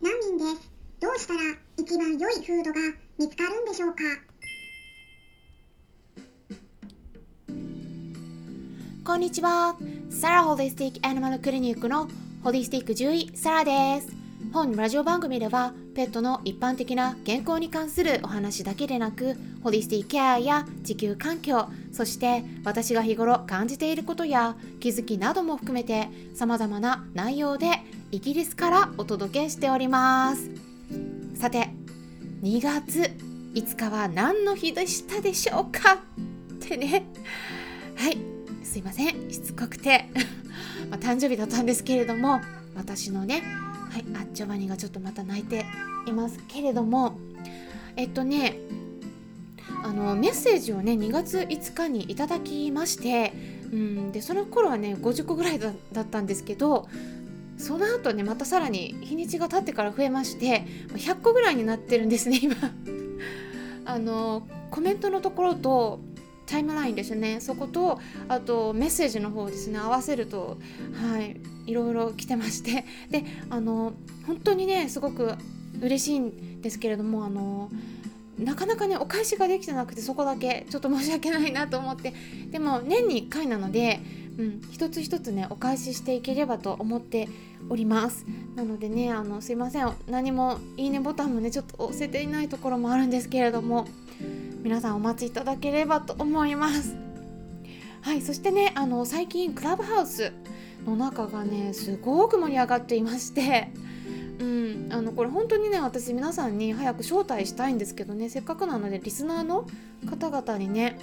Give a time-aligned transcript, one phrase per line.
[0.00, 0.70] 難民です。
[1.00, 1.40] どうしたら
[1.76, 2.80] 一番良いフードが
[3.18, 3.98] 見つかるんでしょうか？
[9.04, 9.76] こんにちは。
[10.10, 12.08] サラホリスティックアニマルクリニックの
[12.42, 14.08] ホリスティック獣医サラです。
[14.52, 30.50] 本ラジオ番組ではペットの一般的な健康に関するお話だけでなくホリスティケアや地球環境そして私が日頃感じていることや気づきなども含めて様々な内容でイギリスからお届けしております。
[31.34, 31.68] さて
[32.42, 33.12] 2月
[33.54, 35.94] 5日は何の日でしたでしょうか？
[35.94, 35.98] っ
[36.66, 37.04] てね。
[37.96, 38.18] はい。
[38.64, 39.30] すいません。
[39.30, 40.06] しつこくて。
[40.90, 42.40] まあ誕生日だったんですけれども
[42.74, 43.42] 私のね
[43.90, 45.64] はい、あジョバニがちょっとまた泣いて
[46.06, 47.18] いますけれども
[47.96, 48.58] えっとね
[49.82, 53.32] あのメッセージをね2月5日にいただきまして
[53.72, 56.88] うんでその頃はね50個ぐらいだだったんですけど
[57.58, 62.56] その後ねまたさらに日にちが経ってから増えまして100個ぐらいになってるんですね今。
[63.84, 66.00] あのコメントのところと
[66.46, 67.40] タイムラインですね。
[67.40, 69.78] そことあとメッセージの方ですね。
[69.78, 70.58] 合わせると
[70.94, 72.84] はいいろいろ来てまして。
[73.10, 73.92] であの
[74.26, 75.32] 本当にねすごく
[75.80, 77.70] 嬉しいんですけれどもあの
[78.38, 82.14] なかなかねお返しができてなくてそこだけちょっと申し訳ないなと思って。
[82.50, 84.00] でも年に1回なので、
[84.38, 87.28] うん、一つ一つねお返ししていければと思って
[87.68, 88.24] おります。
[88.54, 89.92] なのでねあのすいません。
[90.08, 93.86] 何もいいねボタンもねちょっと押せていないところもあるんですけれども
[94.62, 96.96] 皆さんお待ちいただければと思います。
[98.00, 100.32] はいそしてねあの最近クラブハウス
[100.86, 103.72] の中がねすごく盛り上がっていまして
[104.38, 109.66] うん、あのこれ本当にね私皆さんに早く招待したいんですけどねせっかくなのでリスナーの
[110.08, 110.96] 方々にね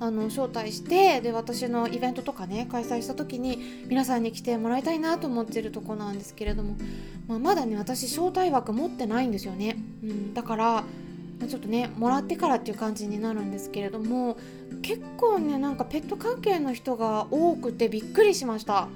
[0.00, 6.76] あの招待してで私のイベントとかね開催した時に皆さんに来てもらいたいなと思ってるとこなんですけれども、
[7.28, 10.84] まあ、まだね私招待枠持ってないんですよね、うん、だから
[11.46, 14.38] ちょっとねもらってからっていう感じになるんですけれども
[14.80, 18.88] 結構ねなんかペット関係の人が多くてびっくりしました。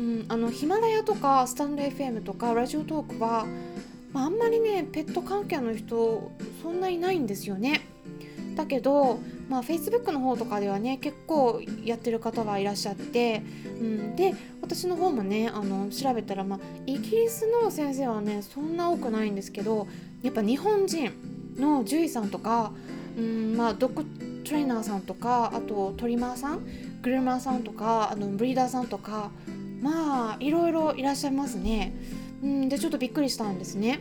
[0.00, 3.46] うん、あのヒマラヤとかスタンド FM とかラジオトークは、
[4.12, 6.30] ま、あんまりねペット関係の人
[6.62, 7.80] そんないないんですよね。
[8.54, 13.42] だけど、まあ、Facebook の方とかではね結構やってる方がいらっしゃって、
[13.80, 19.86] うん、で私の方もねあの調べたら、まあ、イギリスの先生はねそんな多くないんですけど
[20.22, 21.12] やっぱ日本人
[21.56, 22.72] の獣医さんとか、
[23.16, 24.04] うんまあ、ドッグ
[24.44, 26.66] トレーナーさんとかあとトリマーさん
[27.02, 29.30] グルーマーさんとかあのブリーダーさんとか
[29.80, 31.94] まあいろいろいらっしゃいますね。
[32.42, 34.00] うんでちょっとびっくりしたんですね。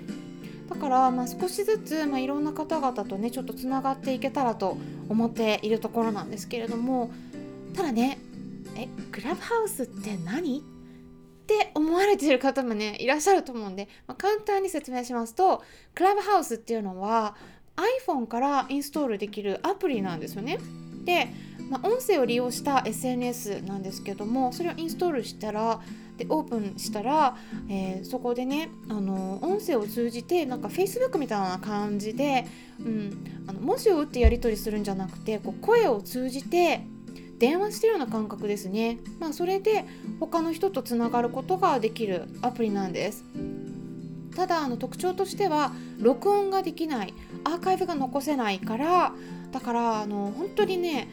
[0.69, 4.77] だから、まあ、少しずつ、まあ、いろんな方々とねちょっとつながっていけたらと
[5.09, 7.11] 思っているところなんですけれども
[7.73, 8.19] ただね
[8.75, 10.59] えクラブハウスって何？
[10.59, 10.61] っ
[11.47, 15.63] て思われている方もねいらっしゃると思うんで、まあ、簡単に説明しますと
[15.95, 17.35] クラブハウスっていうのは
[18.05, 20.59] iPhone からインストールできるアプリなんですよね。
[21.05, 21.29] で
[21.69, 25.81] まあ、音声を利用した SNS なんですけどもそれをインストールしたら
[26.17, 27.37] でオープンしたら、
[27.69, 32.47] えー、そこでねあの音声を通じてなんか Facebook みたいな感じで、
[32.79, 36.81] うん、あの文字を打ってやり取りするんじゃなくてこう声を通じて
[37.37, 39.85] 電話してるような感覚ですね、まあ、それで
[40.19, 43.23] 他の人とつながることができるアプリなんです。
[44.35, 47.13] ただあの特徴としては録音ができない
[47.43, 49.13] アーカイブが残せないから
[49.51, 51.07] だからあの本当にね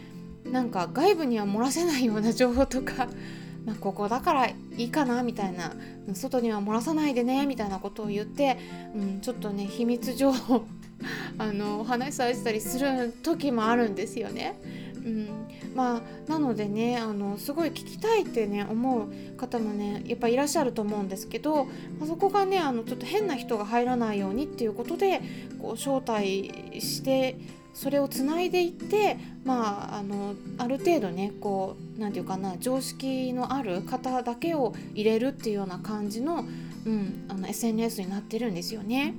[0.45, 3.09] なんか外部には漏らせないような情報とか、
[3.65, 5.73] まあ、ここだからいいかなみたいな
[6.15, 8.59] 外には漏らさないでねみたいなことを言って、
[8.95, 10.65] うん、ちょっとね秘密情報
[11.39, 14.59] あのお話しされてたりする時もあるんですよね。
[15.05, 15.29] うん、
[15.75, 21.71] まあなのでねあのすごい聞きたいってね思う方もねやっぱいらっしゃると思うんですけど、ま
[22.05, 25.21] あ、そこがねあのちょっと変な人が入らないようにっていうことで
[25.61, 27.37] こう招待して
[27.75, 36.45] それをつないでいってまああのある程度ねこう何て言うかな常識のある方だけを入れるっていうような感じの,、
[36.87, 39.15] うん、あの SNS になってるんですよね。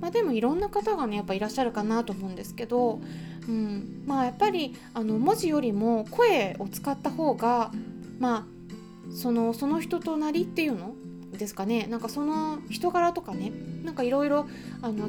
[0.00, 3.00] まあ、でもいろんな方がねやっぱいらっしゃるかなと思うんですけど、
[3.46, 7.72] うん、まあやっぱりあの文字よりも声を使った方が
[8.18, 10.94] まあそのその人となりっていうの
[11.36, 11.86] ですかね。
[11.86, 13.52] なんかその人柄とかね
[13.84, 14.46] なんかいろいろ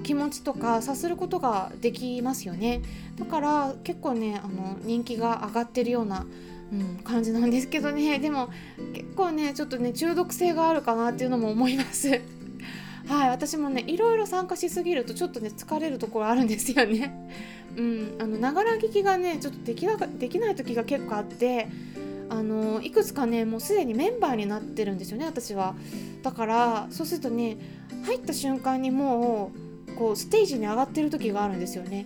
[0.04, 2.82] 気持ちとか察することができますよね。
[3.18, 6.26] だから結構ねあの人気が上がってるような、
[6.72, 8.20] うん、感じなんですけどね。
[8.20, 8.50] でも
[8.94, 12.22] 結構ねちょっとね中毒性があるかなっていうのも思います。
[13.08, 17.30] はい私もねいろいろ参加しすぎるとちょっとね疲れるところあるんですよね。
[17.78, 22.07] うんあのながら聞きがねちょっとできなできない時が結構あってあ
[22.38, 25.76] あのいくつかねもうすでにメンバーになってるんですよね私は。
[26.22, 27.58] だからそうするとね
[28.06, 29.52] 入った瞬間にも
[29.90, 32.06] うこうステージに上がってる時があるんですよね。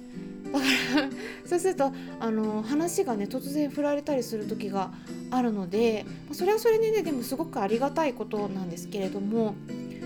[0.53, 0.65] だか
[1.01, 1.09] ら
[1.45, 4.91] そうするとあの話がね突然振られたりする時が
[5.31, 9.55] あるのでそれはそれでねでもすごくありがたいことなんですけれども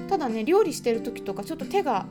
[0.07, 2.07] ただね料理してる時とかちょっと手が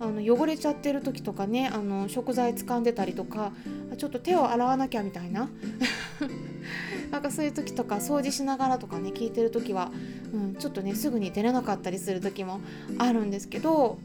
[0.00, 3.52] あの汚れちゃってる時とかねあの食材掴んでたりとか
[3.98, 5.50] ちょっと手を洗わなきゃみたいな。
[7.10, 9.90] なんかそういう時とか掃除しながらとかね聞いてる時は、
[10.32, 12.60] うん、ちょっとねすぐに出れなかったりする時も
[12.98, 13.98] あるんですけど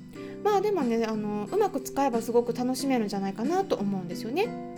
[0.44, 4.76] まあでもねあのうまく使えばすごく楽しめるんじゃないかなと思うんですよね。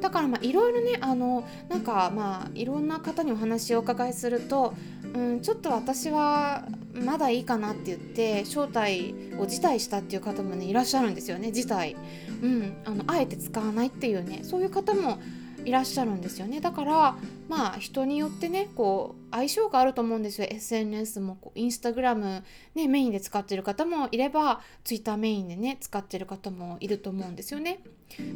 [0.00, 4.74] だからまあいろいろねあのなんかまあいろんな方にお話をお伺いすると、
[5.14, 11.96] うん、ちょっと私はまだいいかなって言って招待を辞退したっていう方もねいらっしゃるんですよね辞退、
[12.42, 15.18] うん、あのあえて使わないっていうねそういう方も
[15.66, 16.60] いらっしゃるんですよね。
[16.60, 17.16] だから
[17.48, 20.46] まあ人によってねこう相性があると思うんですよ。
[20.48, 22.44] SNS もこうインスタグラム
[22.76, 27.80] ねメインで使ってる方もいればツイッターメインでね使ってる方もいると思うんですよね。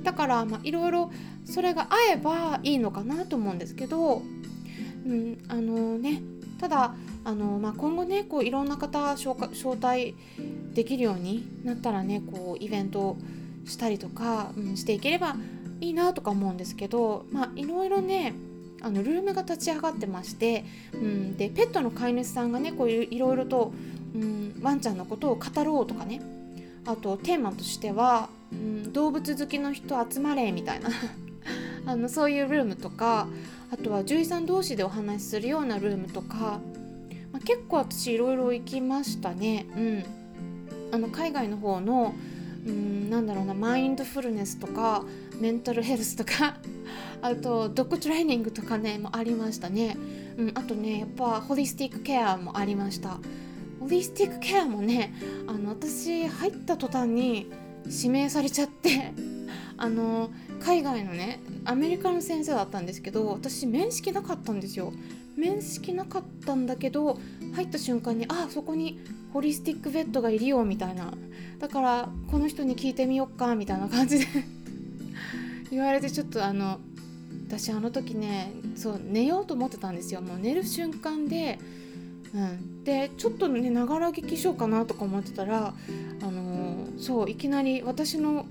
[0.02, 1.12] だからまあいろいろ
[1.44, 4.22] それが合えばいいのかなと思うんですけど
[5.06, 6.22] うんあのね
[6.58, 6.94] ただ
[7.24, 9.34] あの、まあ、今後ねこういろんな方招
[9.80, 10.16] 待
[10.74, 13.16] できるようになったらねこうイベント
[13.66, 15.36] したりとか、うん、していければ
[15.80, 18.34] いいなとか思うんですけどまあいろいろね
[18.82, 23.72] あのルームが立ち上がってまして、うん、でペットの飼い主さんがねこういういろいろと、
[24.14, 26.22] うん、ワンちゃんのことを語ろうとかね
[26.86, 30.88] あとテーマとしては、うん、動物好きの人集まれみたいな
[31.86, 33.28] あのそういうルームとか
[33.70, 36.60] あとは獣医さん同士でお話しするようなルームとか、
[37.32, 39.66] まあ、結構私いろいろ行きましたね。
[39.76, 40.04] うん、
[40.90, 42.14] あの海外の方の
[42.66, 45.04] うんなんだろうなマインドフルネスとか
[45.40, 46.56] メンタルヘルスとか
[47.22, 49.96] あとドッグトレーニングとかねもありましたね、
[50.36, 53.18] うん、あとねやっぱホリスティックケアもありました。
[53.80, 55.14] ホリスティックケアもね
[55.46, 57.50] あの私入った途端に
[57.86, 59.12] 指名されちゃって
[59.78, 64.92] あの海外のねアメリカの先生だったんですけど私面識なかったんですよ。
[65.36, 67.18] 面識なかったんだけど
[67.54, 68.98] 入った瞬間にあそこに
[69.32, 71.14] ホリスティックベッドがいるよみたいな。
[71.58, 74.26] だからこの人に聞いてみよっかみたいな感じで。
[75.70, 76.80] 言われてちょっとあの
[77.46, 80.20] 私あの時ねそう寝ようと思ってたんですよ。
[80.20, 81.58] もう寝る瞬間で、
[82.34, 85.74] うん、でちょっとねながら聞きしようかなとか思ってたら
[86.22, 88.46] あの、そういきなり私の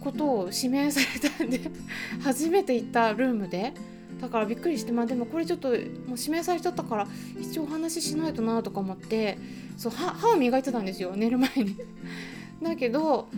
[0.00, 1.60] ことを指名されたんで
[2.22, 3.72] 初めて行ったルームで
[4.20, 5.78] だからびっくりしてまあでもこれちょっともう
[6.16, 7.08] 指名されちゃったから
[7.40, 9.38] 一応お話ししないとなとか思って
[9.76, 11.76] そう歯を磨いてたんですよ寝る前に。
[12.62, 13.28] だけど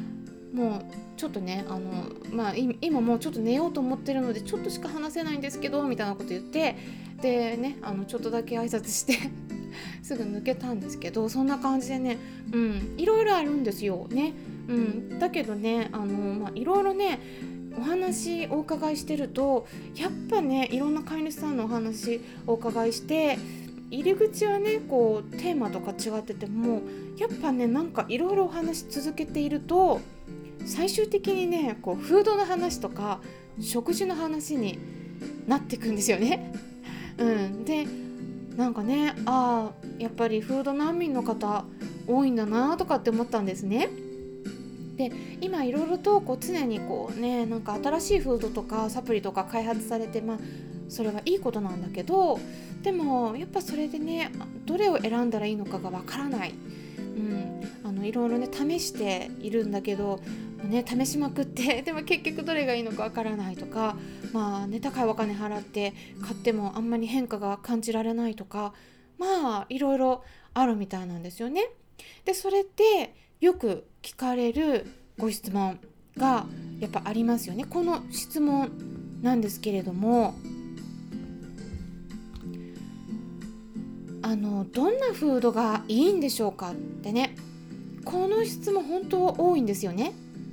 [0.52, 6.76] もうちょっとねあの、まあ、今もうちょっと寝ようと思ってるのでちょっとしか話せないんですけどみたいなこと言って
[7.20, 9.14] でねあのちょっとだけ挨拶して
[10.02, 12.18] すぐ抜けたんですけどそんな感じでね、
[12.52, 14.32] うん、いろいろあるんですよね。
[14.68, 17.18] うん、だけどねあの、まあ、いろいろね
[17.76, 19.66] お話お伺いしてると
[19.96, 23.38] やっぱねいろんな飼い主さんのお話お伺いして
[23.90, 26.82] 入り口はねこうテーマとか違ってても
[27.16, 30.00] やっぱねなんかいろいろお話し続けていると
[30.68, 33.20] 最終的にねこうフードの話とか
[33.60, 34.78] 食事の話に
[35.46, 36.52] なっていくんですよね。
[37.18, 37.86] うん、で
[38.56, 41.64] なんかねああやっぱりフード難民の方
[42.06, 43.88] 多いんだなとかって思ったんですね。
[44.96, 50.38] で今いろいろとこう常にこうねなんか新しいフードとかサプリとか開発されてまあ
[50.88, 52.38] それはいいことなんだけど
[52.82, 54.30] でもやっぱそれでね
[54.66, 56.54] どれを選んだらいいのかがわからない、
[56.98, 60.20] うん、あのいろいろね試しているんだけど、
[60.64, 63.96] ね、試しまくって でも結局どれがいいのかわからないとか
[64.32, 68.74] まあね高いお金払って買ってもあんまり変化が感じられないとか
[69.18, 70.24] まあいろいろ
[70.54, 71.70] あるみたいなんですよね。
[72.24, 74.86] でそれってよく聞かれる
[75.16, 75.78] ご質問
[76.16, 76.46] が
[76.80, 77.64] やっぱありますよね。
[77.64, 78.70] この質問
[79.22, 80.34] なんですけれども
[84.22, 87.34] あのどんなフードがいいんでしょうかってね
[88.04, 90.12] この質問本当多いんですよね。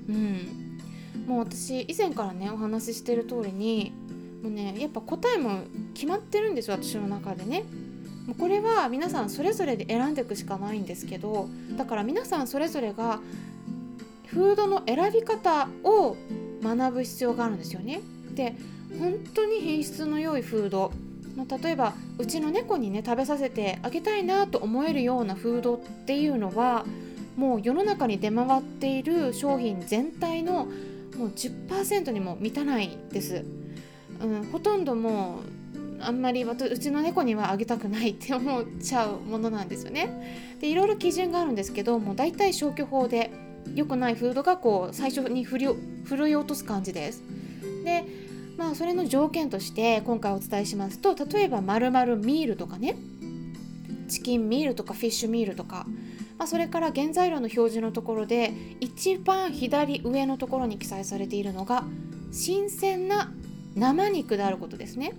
[0.09, 0.79] うん、
[1.27, 3.91] もう私以前からねお話ししてる通りに
[4.43, 5.61] もうねやっぱ答えも
[5.93, 7.63] 決まってるんですよ私の中でね。
[8.27, 11.47] もうこれは皆さんそれぞれで選んでいくしかないんですけど
[11.77, 13.19] だから皆さんそれぞれが
[14.25, 16.17] フードの選び方を
[16.63, 18.01] 学ぶ必要があるんですよね。
[18.33, 18.55] で
[18.99, 20.91] 本当に品質の良いフード
[21.35, 26.85] ま、例えばうちの猫にね食べさせてあげたいなと思えるようなフードっていうのは
[27.35, 30.67] もう世の中に出回っている商品全体の
[31.17, 33.43] もう10%にも満たないです。
[34.21, 35.39] うん、ほとんども
[35.99, 40.57] うあんまりうちの猫にはあげたくないって思っちゃうものなんですよね。
[40.59, 43.31] でいろいろ基準があるんですけどもう大体消去法で
[43.73, 45.67] 良くないフードがこう最初に振り
[46.05, 47.23] 振るい落とす感じです。
[47.83, 48.05] で
[48.57, 52.95] まあそれの条件として今回お伝えしますと例えば〇〇ミールとかね
[54.07, 55.87] チキンミールとかフィッシュミールとか、
[56.37, 61.85] まあ、それから原材料の表示のところで一番左上のところに記載されているのが
[62.31, 63.31] 新鮮な
[63.75, 65.13] 生肉であることですね。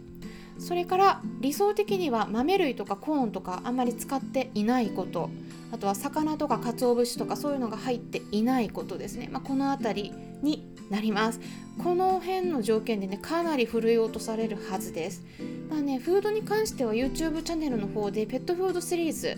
[0.58, 5.30] それから理想的には豆類とかコーンとかあんまり使っていないこと。
[5.72, 11.40] あとは魚とか鰹節とかそういうのが入っていないことですね、まあ、この辺りになります。
[11.82, 15.24] この辺の条件でねかなり振るい落とされるはずです。
[15.68, 19.36] まあねフードに関しては YouTube チャンネルの方でペットフードシリーズ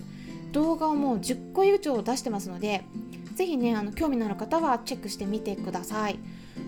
[0.53, 2.85] 動画をもう10個以上出してますので
[3.35, 6.19] ぜひねあの興味のある方はチェックしてみてください、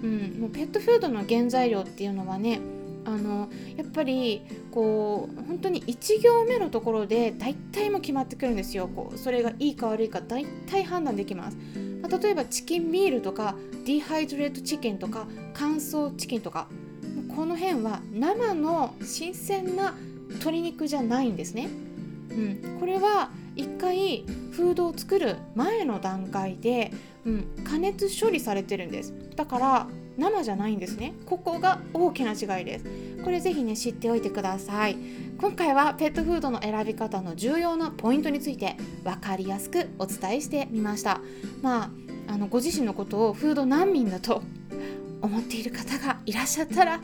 [0.03, 2.61] うん、もうペットフードの原材料っていうのはね
[3.05, 8.89] あのやっぱりこう本当に1行目のところで大体も決まってくるんですよ。
[8.89, 11.57] こうそれがいいか悪いか大体判断できます、
[12.03, 16.69] まあ、例えばチキンミールとかディハイドレートチキンとか乾燥チキンとか
[17.35, 19.95] この辺は生の新鮮な
[20.29, 21.69] 鶏肉じゃないんですね、
[22.31, 26.93] うん、これは一回フードを作る前の段階で、
[27.25, 29.13] うん、加熱処理されてるんです。
[29.37, 31.15] だから生じゃないんですね。
[31.27, 32.85] ここが大きな違いです。
[33.25, 34.97] これぜひね知っておいてください。
[35.39, 41.21] 今回はペットフードの選び方の重要なポイントについて分かりやすくお伝えしてみました。
[41.63, 41.91] まあ
[42.29, 44.43] あのご自身のことをフード難民だと
[45.23, 47.01] 思っている方がいらっしゃったら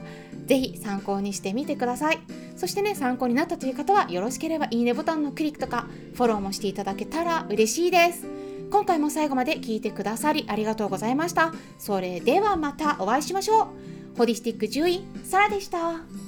[0.47, 2.19] ぜひ参考にしてみてください
[2.57, 8.27] そしてね参考になったという方はよろしければいいねボタンのクリックとかフォローもしていただけたら嬉しいです
[8.71, 11.53] 今回も最後まで聞いてくださりありがとうございました。
[11.79, 14.19] それではまたお会いしましょう。
[14.19, 16.26] ホリスティック獣医、サラでした。